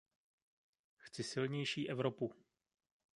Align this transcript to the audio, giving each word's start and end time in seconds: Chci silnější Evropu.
Chci 0.97 1.23
silnější 1.23 1.87
Evropu. 1.89 2.33